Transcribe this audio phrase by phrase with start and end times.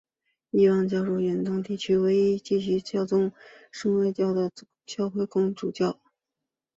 [0.49, 5.99] 伊望主教是远东地区唯一继续效忠国外圣主教公会的主教。